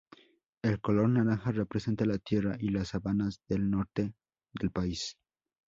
[0.63, 4.15] El color naranja representa la tierra y las sabanas del norte
[4.51, 5.15] del país.